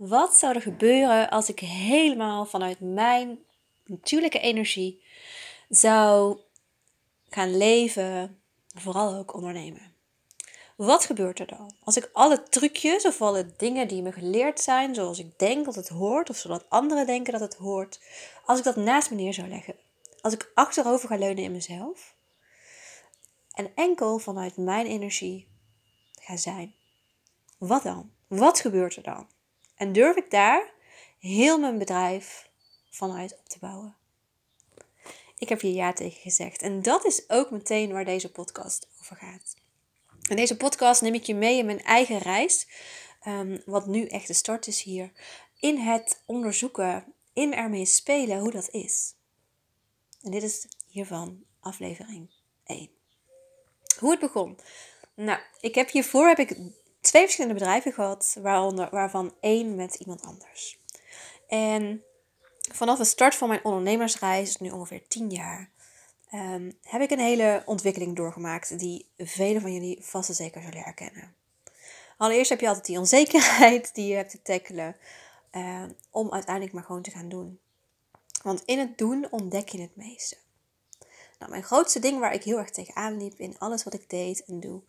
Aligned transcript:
Wat 0.00 0.34
zou 0.36 0.54
er 0.54 0.62
gebeuren 0.62 1.30
als 1.30 1.48
ik 1.48 1.58
helemaal 1.58 2.44
vanuit 2.44 2.80
mijn 2.80 3.38
natuurlijke 3.84 4.40
energie 4.40 5.02
zou 5.68 6.38
gaan 7.28 7.56
leven, 7.56 8.40
vooral 8.74 9.14
ook 9.14 9.34
ondernemen? 9.34 9.94
Wat 10.76 11.04
gebeurt 11.04 11.38
er 11.38 11.46
dan? 11.46 11.74
Als 11.84 11.96
ik 11.96 12.10
alle 12.12 12.42
trucjes 12.42 13.04
of 13.04 13.22
alle 13.22 13.52
dingen 13.56 13.88
die 13.88 14.02
me 14.02 14.12
geleerd 14.12 14.60
zijn, 14.60 14.94
zoals 14.94 15.18
ik 15.18 15.38
denk 15.38 15.64
dat 15.64 15.74
het 15.74 15.88
hoort, 15.88 16.30
of 16.30 16.36
zodat 16.36 16.64
anderen 16.68 17.06
denken 17.06 17.32
dat 17.32 17.42
het 17.42 17.54
hoort, 17.54 18.00
als 18.44 18.58
ik 18.58 18.64
dat 18.64 18.76
naast 18.76 19.10
me 19.10 19.16
neer 19.16 19.34
zou 19.34 19.48
leggen, 19.48 19.74
als 20.20 20.32
ik 20.32 20.50
achterover 20.54 21.08
ga 21.08 21.16
leunen 21.16 21.44
in 21.44 21.52
mezelf 21.52 22.14
en 23.52 23.72
enkel 23.74 24.18
vanuit 24.18 24.56
mijn 24.56 24.86
energie 24.86 25.48
ga 26.20 26.36
zijn, 26.36 26.74
wat 27.58 27.82
dan? 27.82 28.10
Wat 28.26 28.60
gebeurt 28.60 28.96
er 28.96 29.02
dan? 29.02 29.26
En 29.80 29.92
durf 29.92 30.16
ik 30.16 30.30
daar 30.30 30.72
heel 31.18 31.58
mijn 31.58 31.78
bedrijf 31.78 32.48
vanuit 32.90 33.38
op 33.38 33.48
te 33.48 33.58
bouwen? 33.58 33.96
Ik 35.38 35.48
heb 35.48 35.60
hier 35.60 35.74
ja 35.74 35.92
tegen 35.92 36.20
gezegd. 36.20 36.62
En 36.62 36.82
dat 36.82 37.04
is 37.04 37.28
ook 37.28 37.50
meteen 37.50 37.92
waar 37.92 38.04
deze 38.04 38.30
podcast 38.30 38.88
over 39.00 39.16
gaat. 39.16 39.56
In 40.28 40.36
deze 40.36 40.56
podcast 40.56 41.02
neem 41.02 41.14
ik 41.14 41.22
je 41.22 41.34
mee 41.34 41.58
in 41.58 41.66
mijn 41.66 41.82
eigen 41.82 42.18
reis, 42.18 42.66
ehm, 43.20 43.58
wat 43.66 43.86
nu 43.86 44.06
echt 44.06 44.26
de 44.26 44.32
start 44.32 44.66
is 44.66 44.82
hier, 44.82 45.12
in 45.60 45.78
het 45.78 46.22
onderzoeken, 46.26 47.14
in 47.32 47.54
ermee 47.54 47.86
spelen 47.86 48.38
hoe 48.38 48.50
dat 48.50 48.70
is. 48.70 49.14
En 50.22 50.30
dit 50.30 50.42
is 50.42 50.66
hiervan 50.86 51.44
aflevering 51.60 52.30
1. 52.64 52.90
Hoe 53.98 54.10
het 54.10 54.20
begon. 54.20 54.58
Nou, 55.14 55.40
ik 55.60 55.74
heb 55.74 55.90
hiervoor 55.90 56.28
heb 56.28 56.38
ik 56.38 56.56
twee 57.00 57.22
verschillende 57.22 57.58
bedrijven 57.58 57.92
gehad, 57.92 58.36
waaronder, 58.42 58.88
waarvan 58.90 59.34
één 59.40 59.74
met 59.74 59.94
iemand 59.94 60.22
anders. 60.22 60.78
En 61.48 62.02
vanaf 62.72 62.98
de 62.98 63.04
start 63.04 63.34
van 63.34 63.48
mijn 63.48 63.64
ondernemersreis, 63.64 64.56
nu 64.56 64.70
ongeveer 64.70 65.06
10 65.08 65.30
jaar, 65.30 65.70
um, 66.34 66.78
heb 66.82 67.00
ik 67.00 67.10
een 67.10 67.18
hele 67.18 67.62
ontwikkeling 67.64 68.16
doorgemaakt 68.16 68.78
die 68.78 69.06
velen 69.18 69.60
van 69.60 69.72
jullie 69.72 69.98
vast 70.04 70.28
en 70.28 70.34
zeker 70.34 70.62
zullen 70.62 70.82
herkennen. 70.82 71.34
Allereerst 72.16 72.50
heb 72.50 72.60
je 72.60 72.66
altijd 72.66 72.86
die 72.86 72.98
onzekerheid 72.98 73.94
die 73.94 74.06
je 74.06 74.14
hebt 74.14 74.30
te 74.30 74.42
tackelen 74.42 74.96
uh, 75.52 75.84
om 76.10 76.32
uiteindelijk 76.32 76.74
maar 76.74 76.84
gewoon 76.84 77.02
te 77.02 77.10
gaan 77.10 77.28
doen. 77.28 77.60
Want 78.42 78.62
in 78.64 78.78
het 78.78 78.98
doen 78.98 79.26
ontdek 79.30 79.68
je 79.68 79.80
het 79.80 79.96
meeste. 79.96 80.36
Nou, 81.38 81.50
mijn 81.50 81.64
grootste 81.64 81.98
ding 81.98 82.18
waar 82.18 82.34
ik 82.34 82.44
heel 82.44 82.58
erg 82.58 82.70
tegenaan 82.70 83.16
liep 83.16 83.38
in 83.38 83.58
alles 83.58 83.84
wat 83.84 83.94
ik 83.94 84.10
deed 84.10 84.44
en 84.44 84.60
doe, 84.60 84.82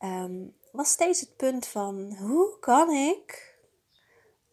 um, 0.00 0.54
was 0.78 0.90
steeds 0.90 1.20
het 1.20 1.36
punt 1.36 1.66
van 1.66 2.16
hoe 2.16 2.58
kan 2.58 2.90
ik 2.90 3.56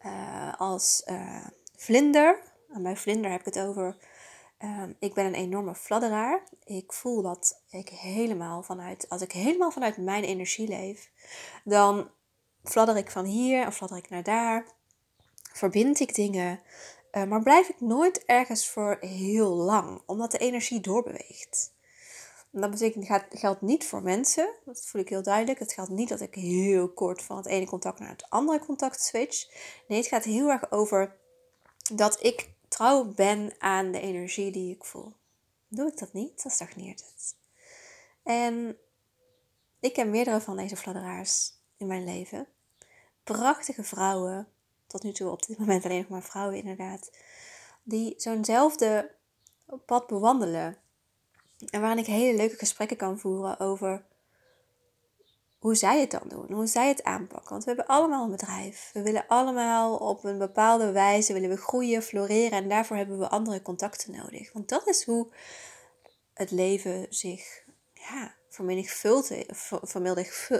uh, 0.06 0.54
als 0.58 1.02
uh, 1.06 1.46
vlinder, 1.76 2.42
en 2.68 2.82
bij 2.82 2.96
vlinder 2.96 3.30
heb 3.30 3.40
ik 3.40 3.54
het 3.54 3.58
over 3.58 3.96
Ehm, 4.58 4.92
ik 4.98 5.14
ben 5.14 5.26
een 5.26 5.34
enorme 5.34 5.74
fladderaar. 5.74 6.42
Ik 6.64 6.92
voel 6.92 7.22
dat 7.22 7.62
ik 7.70 7.88
helemaal 7.88 8.62
vanuit, 8.62 9.08
als 9.08 9.22
ik 9.22 9.32
helemaal 9.32 9.70
vanuit 9.70 9.96
mijn 9.96 10.24
energie 10.24 10.68
leef, 10.68 11.10
dan 11.64 12.10
fladder 12.64 12.96
ik 12.96 13.10
van 13.10 13.24
hier 13.24 13.64
en 13.64 13.72
fladder 13.72 13.98
ik 13.98 14.08
naar 14.08 14.22
daar. 14.22 14.66
Verbind 15.52 16.00
ik 16.00 16.14
dingen, 16.14 16.60
uh, 17.12 17.24
maar 17.24 17.42
blijf 17.42 17.68
ik 17.68 17.80
nooit 17.80 18.24
ergens 18.24 18.68
voor 18.68 18.96
heel 19.00 19.50
lang, 19.50 20.02
omdat 20.06 20.30
de 20.30 20.38
energie 20.38 20.80
doorbeweegt. 20.80 21.74
Dat 22.60 22.70
betekent, 22.70 23.08
het 23.08 23.26
geldt 23.30 23.60
niet 23.60 23.84
voor 23.84 24.02
mensen, 24.02 24.54
dat 24.64 24.86
voel 24.86 25.00
ik 25.00 25.08
heel 25.08 25.22
duidelijk. 25.22 25.58
Het 25.58 25.72
geldt 25.72 25.90
niet 25.90 26.08
dat 26.08 26.20
ik 26.20 26.34
heel 26.34 26.88
kort 26.88 27.22
van 27.22 27.36
het 27.36 27.46
ene 27.46 27.66
contact 27.66 27.98
naar 27.98 28.08
het 28.08 28.30
andere 28.30 28.58
contact 28.58 29.02
switch. 29.02 29.48
Nee, 29.88 29.98
het 29.98 30.08
gaat 30.08 30.24
heel 30.24 30.50
erg 30.50 30.70
over 30.70 31.16
dat 31.94 32.22
ik 32.24 32.50
trouw 32.68 33.04
ben 33.04 33.54
aan 33.58 33.92
de 33.92 34.00
energie 34.00 34.50
die 34.50 34.74
ik 34.74 34.84
voel. 34.84 35.12
Doe 35.68 35.88
ik 35.88 35.98
dat 35.98 36.12
niet, 36.12 36.42
dan 36.42 36.52
stagneert 36.52 37.04
het. 37.04 37.36
En 38.22 38.78
ik 39.80 39.96
heb 39.96 40.08
meerdere 40.08 40.40
van 40.40 40.56
deze 40.56 40.76
fladderaars 40.76 41.52
in 41.76 41.86
mijn 41.86 42.04
leven. 42.04 42.46
Prachtige 43.24 43.84
vrouwen, 43.84 44.48
tot 44.86 45.02
nu 45.02 45.12
toe 45.12 45.30
op 45.30 45.46
dit 45.46 45.58
moment 45.58 45.84
alleen 45.84 46.00
nog 46.00 46.08
maar 46.08 46.22
vrouwen 46.22 46.56
inderdaad, 46.56 47.10
die 47.82 48.14
zo'nzelfde 48.16 49.14
pad 49.86 50.06
bewandelen. 50.06 50.84
En 51.70 51.80
waarin 51.80 51.98
ik 51.98 52.06
hele 52.06 52.36
leuke 52.36 52.56
gesprekken 52.56 52.96
kan 52.96 53.18
voeren 53.18 53.60
over 53.60 54.04
hoe 55.58 55.74
zij 55.74 56.00
het 56.00 56.10
dan 56.10 56.28
doen, 56.28 56.52
hoe 56.52 56.66
zij 56.66 56.88
het 56.88 57.04
aanpakken. 57.04 57.50
Want 57.50 57.64
we 57.64 57.70
hebben 57.70 57.94
allemaal 57.94 58.24
een 58.24 58.30
bedrijf. 58.30 58.90
We 58.92 59.02
willen 59.02 59.24
allemaal 59.28 59.96
op 59.96 60.24
een 60.24 60.38
bepaalde 60.38 60.92
wijze 60.92 61.32
willen 61.32 61.50
we 61.50 61.56
groeien, 61.56 62.02
floreren 62.02 62.58
en 62.58 62.68
daarvoor 62.68 62.96
hebben 62.96 63.18
we 63.18 63.28
andere 63.28 63.62
contacten 63.62 64.16
nodig. 64.16 64.52
Want 64.52 64.68
dat 64.68 64.88
is 64.88 65.04
hoe 65.04 65.28
het 66.34 66.50
leven 66.50 67.06
zich 67.10 67.64
ja, 67.92 68.34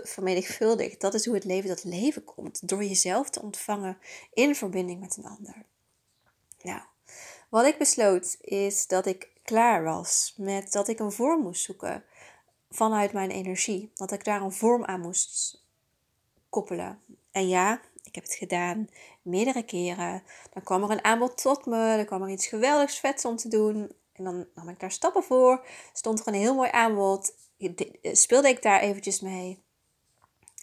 vermenigvuldigt. 0.05 1.01
Dat 1.01 1.15
is 1.15 1.25
hoe 1.25 1.35
het 1.35 1.45
leven 1.45 1.77
tot 1.77 1.85
leven 1.85 2.25
komt. 2.25 2.69
Door 2.69 2.85
jezelf 2.85 3.31
te 3.31 3.43
ontvangen 3.43 3.99
in 4.33 4.55
verbinding 4.55 5.01
met 5.01 5.17
een 5.17 5.27
ander. 5.27 5.65
Nou, 6.63 6.81
wat 7.49 7.67
ik 7.67 7.79
besloot 7.79 8.37
is 8.41 8.87
dat 8.87 9.07
ik 9.07 9.35
klaar 9.47 9.85
was 9.85 10.35
met 10.37 10.73
dat 10.73 10.89
ik 10.89 10.99
een 10.99 11.13
vorm 11.13 11.43
moest 11.43 11.63
zoeken 11.63 12.05
vanuit 12.71 13.13
mijn 13.13 13.31
energie. 13.31 13.91
Dat 13.95 14.13
ik 14.13 14.25
daar 14.25 14.43
een 14.43 14.53
vorm 14.53 14.85
aan 14.85 15.01
moest 15.01 15.65
koppelen. 16.49 17.01
En 17.31 17.49
ja, 17.49 17.81
ik 18.03 18.15
heb 18.15 18.25
het 18.25 18.35
gedaan 18.35 18.89
meerdere 19.23 19.63
keren. 19.63 20.23
Dan 20.53 20.63
kwam 20.63 20.83
er 20.83 20.91
een 20.91 21.05
aanbod 21.05 21.43
tot 21.43 21.67
me, 21.67 21.97
dan 21.97 22.05
kwam 22.05 22.23
er 22.23 22.31
iets 22.31 22.47
geweldigs 22.47 22.99
vets 22.99 23.25
om 23.25 23.37
te 23.37 23.49
doen. 23.49 23.93
En 24.13 24.25
dan 24.25 24.47
nam 24.55 24.69
ik 24.69 24.81
daar 24.81 24.91
stappen 24.91 25.23
voor. 25.23 25.67
Stond 25.93 26.21
er 26.21 26.27
een 26.27 26.35
heel 26.35 26.55
mooi 26.55 26.71
aanbod. 26.73 27.35
Speelde 28.03 28.49
ik 28.49 28.63
daar 28.63 28.81
eventjes 28.81 29.21
mee. 29.21 29.65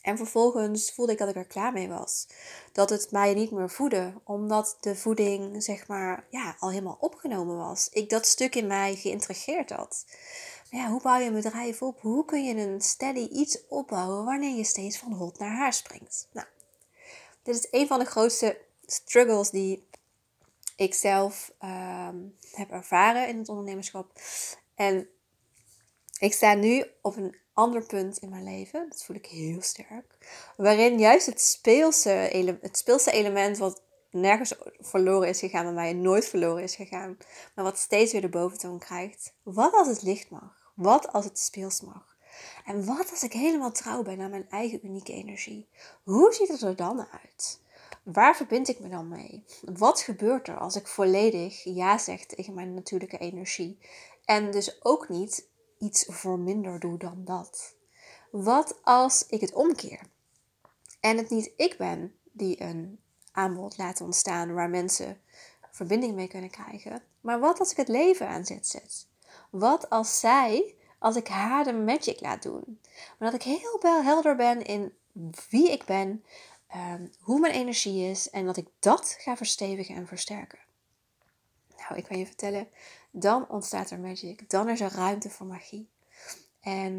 En 0.04 0.18
vervolgens 0.18 0.92
voelde 0.92 1.12
ik 1.12 1.18
dat 1.18 1.30
ik 1.30 1.36
er 1.36 1.46
klaar 1.46 1.74
mee 1.74 1.88
was. 1.88 2.28
Dat 2.72 2.90
het 2.90 3.12
mij 3.12 3.34
niet 3.34 3.52
meer 3.52 3.70
voedde, 3.70 4.14
omdat 4.24 4.78
de 4.80 4.96
voeding, 4.96 5.64
zeg 5.64 5.88
maar, 5.88 6.28
ja, 6.30 6.56
al 6.60 6.70
helemaal 6.70 6.98
opgenomen 7.00 7.58
was. 7.58 7.90
Ik 7.90 8.10
dat 8.10 8.26
stuk 8.26 8.56
in 8.56 8.68
mij 8.68 8.96
geïntegreerd 8.96 9.70
had 9.70 10.06
ja, 10.78 10.90
hoe 10.90 11.02
bouw 11.02 11.20
je 11.20 11.28
een 11.28 11.34
bedrijf 11.34 11.82
op? 11.82 12.02
Hoe 12.02 12.26
kun 12.26 12.44
je 12.44 12.56
een 12.56 12.82
steady 12.82 13.28
iets 13.32 13.68
opbouwen 13.68 14.26
wanneer 14.26 14.56
je 14.56 14.64
steeds 14.64 14.98
van 14.98 15.14
hot 15.14 15.40
naar 15.40 15.56
haar 15.56 15.74
springt? 15.74 16.28
Nou, 16.32 16.48
dit 17.44 17.56
is 17.56 17.68
een 17.72 17.88
van 17.88 18.00
de 18.00 18.06
grootste 18.06 18.62
struggles 18.86 19.50
die 19.50 19.88
ik 20.76 20.94
zelf 20.94 21.54
ehm, 21.60 22.16
heb 22.52 22.72
ervaren 22.72 23.28
in 23.28 23.38
het 23.38 23.50
ondernemerschap. 23.50 24.12
En 24.76 25.10
ik 26.20 26.34
sta 26.34 26.54
nu 26.54 26.86
op 27.02 27.16
een 27.16 27.36
ander 27.54 27.86
punt 27.86 28.18
in 28.18 28.30
mijn 28.30 28.44
leven, 28.44 28.86
dat 28.90 29.04
voel 29.04 29.16
ik 29.16 29.26
heel 29.26 29.62
sterk, 29.62 30.18
waarin 30.58 31.00
juist 31.00 31.26
het 31.26 31.42
speelse, 31.42 32.10
het 32.62 32.78
speelse 32.78 33.12
element 33.12 33.58
wat 33.58 33.82
nergens 34.12 34.54
verloren 34.80 35.30
is 35.30 35.40
gegaan 35.40 35.64
bij 35.64 35.74
mij, 35.74 35.94
nooit 35.94 36.26
verloren 36.26 36.64
is 36.64 36.76
gegaan, 36.76 37.18
maar 37.56 37.66
wat 37.66 37.78
steeds 37.78 38.12
weer 38.12 38.22
de 38.22 38.30
boventoon 38.30 38.80
krijgt. 38.80 39.34
Wat 39.44 39.74
als 39.74 39.88
het 39.88 40.02
licht 40.02 40.30
mag? 40.30 40.72
Wat 40.76 41.14
als 41.14 41.26
het 41.26 41.40
speels 41.40 41.82
mag? 41.82 42.16
En 42.66 42.86
wat 42.86 43.12
als 43.12 43.24
ik 43.24 43.34
helemaal 43.34 43.72
trouw 43.72 44.04
ben 44.04 44.22
aan 44.22 44.30
mijn 44.30 44.50
eigen 44.50 44.86
unieke 44.86 45.14
energie? 45.14 45.68
Hoe 46.04 46.34
ziet 46.34 46.48
het 46.48 46.62
er 46.62 46.76
dan 46.76 47.08
uit? 47.12 47.62
Waar 48.04 48.36
verbind 48.36 48.68
ik 48.68 48.80
me 48.80 48.90
dan 48.90 49.08
mee? 49.08 49.44
Wat 49.62 50.02
gebeurt 50.02 50.48
er 50.48 50.58
als 50.58 50.76
ik 50.76 50.88
volledig 50.88 51.64
ja 51.64 51.98
zeg 51.98 52.26
tegen 52.26 52.54
mijn 52.54 52.74
natuurlijke 52.74 53.18
energie? 53.18 53.78
En 54.26 54.52
dus 54.52 54.86
ook 54.86 55.10
niet 55.10 55.48
iets 55.84 56.06
voor 56.08 56.40
minder 56.40 56.80
doe 56.80 56.98
dan 56.98 57.26
dat. 57.26 57.76
Wat 58.32 58.80
als 58.84 59.26
ik 59.28 59.42
het 59.42 59.54
omkeer? 59.54 60.02
En 61.00 61.18
het 61.18 61.30
niet 61.30 61.52
ik 61.58 61.78
ben 61.78 62.16
die 62.32 62.62
een 62.62 63.00
aanbod 63.32 63.78
laat 63.78 64.02
ontstaan 64.02 64.54
waar 64.54 64.70
mensen 64.70 65.22
verbinding 65.72 66.16
mee 66.16 66.28
kunnen 66.28 66.50
krijgen. 66.50 67.04
Maar 67.22 67.40
wat 67.40 67.60
als 67.60 67.72
ik 67.72 67.78
het 67.78 67.88
leven 67.88 68.28
aan 68.28 68.46
zet 68.46 68.68
zet? 68.68 69.08
Wat 69.50 69.90
als 69.90 70.20
zij, 70.20 70.76
als 71.00 71.16
ik 71.16 71.28
haar 71.28 71.64
de 71.64 71.74
magic 71.74 72.22
laat 72.22 72.44
doen? 72.44 72.80
Maar 73.20 73.32
dat 73.32 73.42
ik 73.42 73.58
heel 73.58 73.80
helder 73.82 74.36
ben 74.36 74.66
in 74.66 74.94
wie 75.50 75.72
ik 75.72 75.86
ben, 75.86 76.24
um, 76.76 77.12
hoe 77.20 77.40
mijn 77.40 77.54
energie 77.54 78.10
is 78.10 78.30
en 78.30 78.46
dat 78.46 78.58
ik 78.58 78.68
dat 78.80 79.16
ga 79.20 79.38
verstevigen 79.38 79.96
en 79.96 80.08
versterken. 80.08 80.60
Nou, 81.84 81.96
ik 82.02 82.04
kan 82.04 82.18
je 82.18 82.26
vertellen, 82.26 82.68
dan 83.12 83.50
ontstaat 83.50 83.90
er 83.90 84.00
magic. 84.00 84.50
Dan 84.50 84.70
is 84.70 84.82
er 84.82 84.92
ruimte 84.92 85.30
voor 85.30 85.46
magie. 85.46 85.90
En 86.60 86.94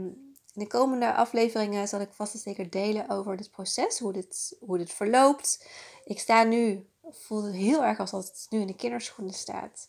in 0.54 0.60
de 0.60 0.66
komende 0.66 1.14
afleveringen 1.14 1.88
zal 1.88 2.00
ik 2.00 2.12
vast 2.12 2.34
en 2.34 2.40
zeker 2.40 2.70
delen 2.70 3.08
over 3.08 3.36
dit 3.36 3.50
proces, 3.50 3.98
hoe 3.98 4.12
dit, 4.12 4.56
hoe 4.60 4.78
dit 4.78 4.92
verloopt. 4.92 5.69
Ik 6.04 6.19
sta 6.19 6.42
nu, 6.42 6.88
voel 7.10 7.42
het 7.42 7.54
heel 7.54 7.84
erg 7.84 7.98
alsof 7.98 8.25
het 8.25 8.46
nu 8.50 8.60
in 8.60 8.66
de 8.66 8.76
kinderschoenen 8.76 9.34
staat. 9.34 9.88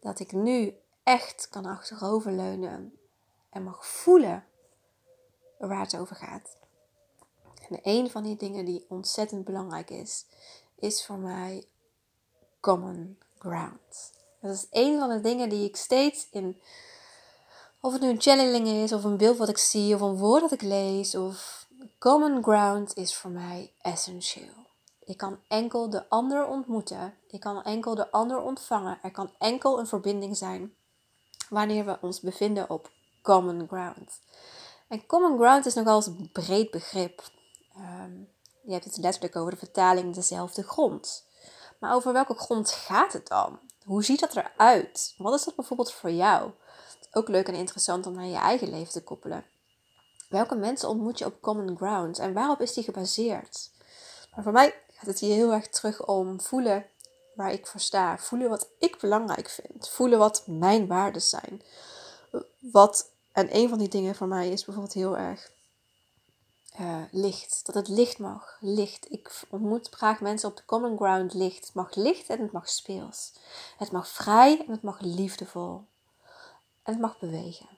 Dat 0.00 0.20
ik 0.20 0.32
nu 0.32 0.74
echt 1.02 1.48
kan 1.48 1.64
achteroverleunen 1.64 2.98
en 3.50 3.62
mag 3.62 3.86
voelen 3.86 4.44
waar 5.58 5.80
het 5.80 5.96
over 5.96 6.16
gaat. 6.16 6.56
En 7.68 7.80
een 7.82 8.10
van 8.10 8.22
die 8.22 8.36
dingen 8.36 8.64
die 8.64 8.84
ontzettend 8.88 9.44
belangrijk 9.44 9.90
is, 9.90 10.26
is 10.74 11.06
voor 11.06 11.18
mij 11.18 11.64
common 12.60 13.18
ground. 13.38 14.19
Dat 14.40 14.54
is 14.54 14.66
een 14.70 14.98
van 14.98 15.08
de 15.08 15.20
dingen 15.20 15.48
die 15.48 15.68
ik 15.68 15.76
steeds 15.76 16.26
in, 16.30 16.60
of 17.80 17.92
het 17.92 18.02
nu 18.02 18.08
een 18.08 18.20
channeling 18.20 18.66
is, 18.66 18.92
of 18.92 19.04
een 19.04 19.16
beeld 19.16 19.36
wat 19.36 19.48
ik 19.48 19.58
zie, 19.58 19.94
of 19.94 20.00
een 20.00 20.16
woord 20.16 20.40
dat 20.40 20.52
ik 20.52 20.62
lees, 20.62 21.14
of 21.14 21.66
common 21.98 22.42
ground 22.42 22.96
is 22.96 23.14
voor 23.14 23.30
mij 23.30 23.72
essentieel. 23.82 24.68
Ik 25.04 25.16
kan 25.16 25.38
enkel 25.48 25.90
de 25.90 26.08
ander 26.08 26.46
ontmoeten. 26.46 27.14
Ik 27.28 27.40
kan 27.40 27.62
enkel 27.62 27.94
de 27.94 28.10
ander 28.10 28.40
ontvangen. 28.40 28.98
Er 29.02 29.10
kan 29.10 29.30
enkel 29.38 29.78
een 29.78 29.86
verbinding 29.86 30.36
zijn 30.36 30.74
wanneer 31.48 31.84
we 31.84 31.98
ons 32.00 32.20
bevinden 32.20 32.70
op 32.70 32.90
common 33.22 33.66
ground. 33.68 34.20
En 34.88 35.06
common 35.06 35.38
ground 35.38 35.66
is 35.66 35.74
nogal 35.74 36.02
een 36.06 36.30
breed 36.32 36.70
begrip. 36.70 37.22
Ehm, 37.74 38.12
je 38.62 38.72
hebt 38.72 38.84
het 38.84 38.96
letterlijk 38.96 39.36
over 39.36 39.50
de 39.50 39.58
vertaling 39.58 40.14
dezelfde 40.14 40.62
grond. 40.62 41.24
Maar 41.80 41.94
over 41.94 42.12
welke 42.12 42.34
grond 42.34 42.70
gaat 42.70 43.12
het 43.12 43.28
dan? 43.28 43.58
Hoe 43.84 44.04
ziet 44.04 44.20
dat 44.20 44.36
eruit? 44.36 45.14
Wat 45.18 45.34
is 45.34 45.44
dat 45.44 45.54
bijvoorbeeld 45.54 45.92
voor 45.92 46.10
jou? 46.10 46.50
Ook 47.12 47.28
leuk 47.28 47.48
en 47.48 47.54
interessant 47.54 48.06
om 48.06 48.14
naar 48.14 48.24
je 48.24 48.36
eigen 48.36 48.70
leven 48.70 48.92
te 48.92 49.02
koppelen. 49.02 49.44
Welke 50.28 50.54
mensen 50.54 50.88
ontmoet 50.88 51.18
je 51.18 51.24
op 51.24 51.40
common 51.40 51.76
ground 51.76 52.18
en 52.18 52.32
waarop 52.32 52.60
is 52.60 52.72
die 52.72 52.84
gebaseerd? 52.84 53.70
Maar 54.34 54.42
voor 54.42 54.52
mij 54.52 54.74
gaat 54.92 55.06
het 55.06 55.18
hier 55.18 55.34
heel 55.34 55.52
erg 55.52 55.68
terug 55.68 56.06
om 56.06 56.40
voelen 56.40 56.86
waar 57.34 57.52
ik 57.52 57.66
voor 57.66 57.80
sta. 57.80 58.18
Voelen 58.18 58.48
wat 58.48 58.68
ik 58.78 58.98
belangrijk 59.00 59.48
vind. 59.48 59.88
Voelen 59.88 60.18
wat 60.18 60.42
mijn 60.46 60.86
waarden 60.86 61.22
zijn. 61.22 61.62
Wat, 62.58 63.10
en 63.32 63.56
een 63.56 63.68
van 63.68 63.78
die 63.78 63.88
dingen 63.88 64.14
voor 64.14 64.28
mij 64.28 64.48
is 64.48 64.64
bijvoorbeeld 64.64 64.94
heel 64.94 65.18
erg 65.18 65.50
uh, 66.80 67.02
licht. 67.10 67.60
Dat 67.66 67.74
het 67.74 67.88
licht 67.88 68.18
mag. 68.18 68.56
Licht. 68.60 69.12
Ik 69.12 69.42
ontmoet 69.50 69.88
graag 69.88 70.20
mensen 70.20 70.48
op 70.48 70.56
de 70.56 70.64
common 70.64 70.96
ground 70.96 71.34
licht. 71.34 71.64
Het 71.64 71.74
mag 71.74 71.94
licht 71.94 72.28
en 72.28 72.40
het 72.40 72.52
mag 72.52 72.68
speels. 72.68 73.32
Het 73.78 73.92
mag 73.92 74.08
vrij 74.08 74.64
en 74.66 74.72
het 74.72 74.82
mag 74.82 75.00
liefdevol. 75.00 75.84
En 76.82 76.92
het 76.92 77.00
mag 77.00 77.18
bewegen. 77.18 77.68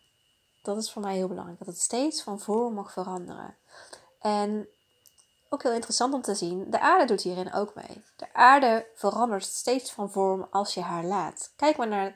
Dat 0.62 0.76
is 0.76 0.92
voor 0.92 1.02
mij 1.02 1.14
heel 1.14 1.28
belangrijk. 1.28 1.58
Dat 1.58 1.68
het 1.68 1.80
steeds 1.80 2.22
van 2.22 2.40
vorm 2.40 2.74
mag 2.74 2.92
veranderen. 2.92 3.56
En 4.18 4.68
ook 5.48 5.62
heel 5.62 5.72
interessant 5.72 6.14
om 6.14 6.22
te 6.22 6.34
zien, 6.34 6.70
de 6.70 6.80
aarde 6.80 7.04
doet 7.04 7.22
hierin 7.22 7.52
ook 7.52 7.74
mee. 7.74 8.04
De 8.16 8.26
aarde 8.32 8.86
verandert 8.94 9.44
steeds 9.44 9.92
van 9.92 10.10
vorm 10.10 10.46
als 10.50 10.74
je 10.74 10.80
haar 10.80 11.04
laat. 11.04 11.52
Kijk 11.56 11.76
maar 11.76 11.88
naar 11.88 12.14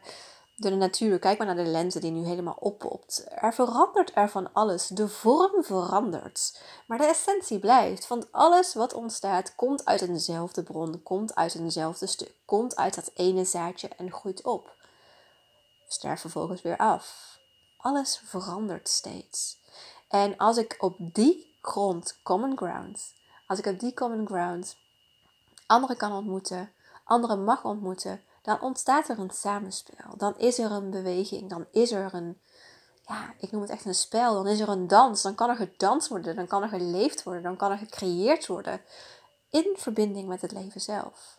de 0.58 0.70
natuur, 0.70 1.18
kijk 1.18 1.38
maar 1.38 1.46
naar 1.46 1.64
de 1.64 1.70
lente 1.70 2.00
die 2.00 2.10
nu 2.10 2.26
helemaal 2.26 2.56
oppopt. 2.60 3.26
Er 3.28 3.54
verandert 3.54 4.12
er 4.14 4.30
van 4.30 4.52
alles. 4.52 4.86
De 4.86 5.08
vorm 5.08 5.64
verandert. 5.64 6.62
Maar 6.86 6.98
de 6.98 7.06
essentie 7.06 7.58
blijft. 7.58 8.08
Want 8.08 8.32
alles 8.32 8.74
wat 8.74 8.94
ontstaat 8.94 9.54
komt 9.54 9.84
uit 9.84 10.00
eenzelfde 10.00 10.62
bron, 10.62 11.02
komt 11.02 11.34
uit 11.34 11.54
eenzelfde 11.54 12.06
stuk, 12.06 12.34
komt 12.44 12.76
uit 12.76 12.94
dat 12.94 13.10
ene 13.14 13.44
zaadje 13.44 13.88
en 13.88 14.12
groeit 14.12 14.44
op. 14.44 14.74
Sterft 15.88 16.20
vervolgens 16.20 16.62
weer 16.62 16.76
af. 16.76 17.38
Alles 17.76 18.20
verandert 18.24 18.88
steeds. 18.88 19.58
En 20.08 20.36
als 20.36 20.56
ik 20.56 20.76
op 20.78 20.96
die 20.98 21.56
grond, 21.60 22.18
common 22.22 22.56
ground, 22.56 23.14
als 23.46 23.58
ik 23.58 23.66
op 23.66 23.80
die 23.80 23.94
common 23.94 24.26
ground 24.26 24.76
anderen 25.66 25.96
kan 25.96 26.12
ontmoeten, 26.12 26.72
anderen 27.04 27.44
mag 27.44 27.64
ontmoeten, 27.64 28.22
dan 28.46 28.60
ontstaat 28.60 29.08
er 29.08 29.18
een 29.18 29.30
samenspel. 29.30 30.16
Dan 30.16 30.38
is 30.38 30.58
er 30.58 30.70
een 30.70 30.90
beweging, 30.90 31.50
dan 31.50 31.66
is 31.70 31.92
er 31.92 32.14
een, 32.14 32.40
ja, 33.06 33.34
ik 33.38 33.50
noem 33.50 33.60
het 33.60 33.70
echt 33.70 33.84
een 33.84 33.94
spel. 33.94 34.34
Dan 34.34 34.46
is 34.46 34.60
er 34.60 34.68
een 34.68 34.86
dans, 34.86 35.22
dan 35.22 35.34
kan 35.34 35.48
er 35.48 35.56
gedanst 35.56 36.08
worden, 36.08 36.36
dan 36.36 36.46
kan 36.46 36.62
er 36.62 36.68
geleefd 36.68 37.22
worden, 37.22 37.42
dan 37.42 37.56
kan 37.56 37.70
er 37.70 37.78
gecreëerd 37.78 38.46
worden. 38.46 38.80
In 39.50 39.74
verbinding 39.76 40.28
met 40.28 40.40
het 40.40 40.52
leven 40.52 40.80
zelf. 40.80 41.38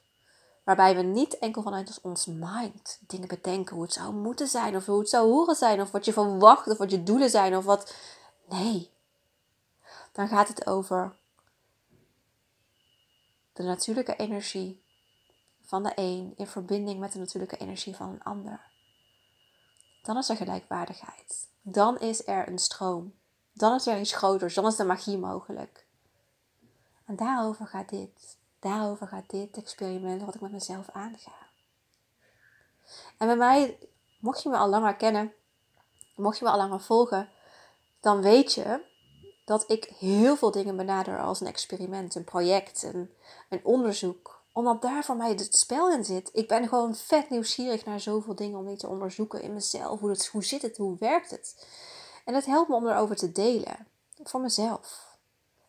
Waarbij 0.63 0.95
we 0.95 1.01
niet 1.01 1.38
enkel 1.38 1.62
vanuit 1.62 2.00
ons 2.01 2.25
mind 2.25 3.00
dingen 3.07 3.27
bedenken 3.27 3.75
hoe 3.75 3.83
het 3.83 3.94
zou 3.94 4.13
moeten 4.13 4.48
zijn, 4.48 4.75
of 4.75 4.86
hoe 4.86 5.00
het 5.00 5.09
zou 5.09 5.27
horen 5.27 5.56
zijn, 5.56 5.81
of 5.81 5.92
wat 5.92 6.06
je 6.06 6.13
verwacht, 6.13 6.68
of 6.68 6.77
wat 6.77 6.92
je 6.92 7.04
doelen 7.04 7.30
zijn, 7.30 7.57
of 7.57 7.65
wat. 7.65 7.94
Nee. 8.50 8.92
Dan 10.12 10.27
gaat 10.27 10.48
het 10.48 10.68
over 10.68 11.15
de 13.54 13.63
natuurlijke 13.63 14.15
energie 14.15 14.86
van 15.68 15.84
de 15.84 15.92
een 15.96 16.34
in 16.36 16.48
verbinding 16.48 17.00
met 17.00 17.12
de 17.12 17.19
natuurlijke 17.19 17.58
energie 17.58 17.96
van 17.96 18.10
een 18.10 18.24
ander. 18.24 18.62
Dan 20.02 20.18
is 20.18 20.30
er 20.30 20.36
gelijkwaardigheid. 20.36 21.50
Dan 21.62 22.00
is 22.00 22.28
er 22.28 22.48
een 22.48 22.60
stroom. 22.60 23.14
Dan 23.54 23.75
is 23.75 23.88
er 23.88 24.00
iets 24.00 24.14
groters. 24.14 24.54
Dan 24.54 24.66
is 24.66 24.75
de 24.75 24.84
magie 24.84 25.18
mogelijk. 25.18 25.88
En 27.06 27.16
daarover 27.16 27.68
gaat 27.68 27.90
dit. 27.90 28.38
Daarover 28.60 29.08
gaat 29.08 29.30
dit 29.30 29.58
experiment 29.58 30.22
wat 30.22 30.36
ik 30.36 30.42
met 30.42 30.52
mezelf 30.52 30.90
aanga. 30.90 31.31
En 33.18 33.28
bij 33.28 33.38
mij, 33.38 33.80
mocht 34.19 34.44
je 34.44 34.50
me 34.50 34.58
al 34.58 34.69
langer 34.69 34.96
kennen, 34.96 35.34
mocht 36.16 36.38
je 36.38 36.46
me 36.46 36.52
al 36.52 36.58
langer 36.58 36.81
volgen, 36.81 37.30
dan 38.00 38.22
weet 38.22 38.54
je 38.54 38.86
dat 39.46 39.72
ik 39.72 39.84
heel 39.84 40.36
veel 40.36 40.52
dingen 40.52 40.78
benader 40.78 41.22
als 41.22 41.42
een 41.42 41.48
experiment, 41.48 42.16
een 42.16 42.24
project, 42.24 42.84
een, 42.84 43.14
een 43.50 43.66
onderzoek. 43.66 44.37
Omdat 44.57 44.81
daar 44.81 45.04
voor 45.04 45.15
mij 45.15 45.30
het 45.30 45.56
spel 45.56 45.92
in 45.92 46.06
zit. 46.06 46.30
Ik 46.33 46.48
ben 46.48 46.68
gewoon 46.68 46.95
vet 46.95 47.30
nieuwsgierig 47.30 47.86
naar 47.86 48.00
zoveel 48.00 48.36
dingen 48.36 48.59
om 48.59 48.65
die 48.65 48.77
te 48.77 48.88
onderzoeken 48.88 49.42
in 49.42 49.54
mezelf. 49.54 50.00
Hoe, 50.00 50.09
het, 50.09 50.27
hoe 50.27 50.44
zit 50.44 50.62
het? 50.62 50.77
Hoe 50.77 50.95
werkt 51.00 51.30
het? 51.30 51.68
En 52.25 52.33
het 52.33 52.45
helpt 52.45 52.69
me 52.69 52.75
om 52.75 52.88
erover 52.88 53.15
te 53.15 53.31
delen. 53.31 53.88
Voor 54.24 54.42
mezelf. 54.42 55.18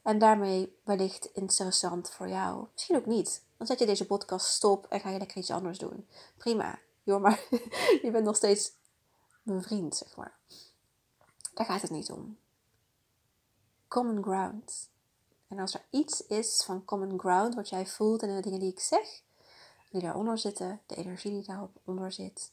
En 0.02 0.18
daarmee 0.18 0.78
wellicht 0.84 1.30
interessant 1.32 2.10
voor 2.10 2.28
jou. 2.28 2.66
Misschien 2.72 2.96
ook 2.96 3.06
niet. 3.06 3.42
Dan 3.56 3.66
zet 3.66 3.78
je 3.78 3.86
deze 3.86 4.06
podcast 4.06 4.46
stop 4.46 4.86
en 4.86 5.00
ga 5.00 5.10
je 5.10 5.18
lekker 5.18 5.36
iets 5.36 5.50
anders 5.50 5.78
doen. 5.78 6.08
Prima. 6.36 6.78
Joh, 7.02 7.20
maar 7.20 7.46
je 8.02 8.08
bent 8.12 8.24
nog 8.24 8.36
steeds 8.36 8.72
mijn 9.42 9.62
vriend, 9.62 9.96
zeg 9.96 10.16
maar. 10.16 10.36
Daar 11.54 11.66
gaat 11.66 11.82
het 11.82 11.90
niet 11.90 12.10
om 12.10 12.38
common 13.88 14.22
ground. 14.22 14.88
En 15.48 15.58
als 15.58 15.74
er 15.74 15.84
iets 15.90 16.26
is 16.26 16.62
van 16.64 16.84
common 16.84 17.18
ground 17.18 17.54
wat 17.54 17.68
jij 17.68 17.86
voelt 17.86 18.22
en 18.22 18.34
de 18.34 18.42
dingen 18.42 18.60
die 18.60 18.72
ik 18.72 18.80
zeg, 18.80 19.22
die 19.90 20.02
daaronder 20.02 20.38
zitten, 20.38 20.80
de 20.86 20.94
energie 20.94 21.30
die 21.30 21.46
daarop 21.46 21.76
onder 21.84 22.12
zit, 22.12 22.52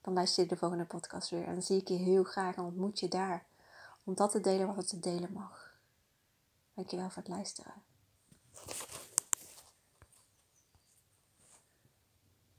dan 0.00 0.14
luister 0.14 0.42
je 0.42 0.48
de 0.48 0.56
volgende 0.56 0.84
podcast 0.84 1.30
weer. 1.30 1.44
En 1.44 1.52
dan 1.52 1.62
zie 1.62 1.80
ik 1.80 1.88
je 1.88 1.94
heel 1.94 2.24
graag 2.24 2.56
en 2.56 2.62
ontmoet 2.62 3.00
je 3.00 3.08
daar. 3.08 3.46
Om 4.04 4.14
dat 4.14 4.30
te 4.30 4.40
delen 4.40 4.66
wat 4.66 4.76
het 4.76 4.88
te 4.88 4.98
delen 4.98 5.32
mag. 5.32 5.74
Dankjewel 6.74 7.10
voor 7.10 7.22
het 7.22 7.32
luisteren. 7.32 7.82